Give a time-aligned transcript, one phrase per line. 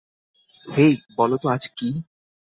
[0.65, 1.89] হেই, বলো তো আজ কী?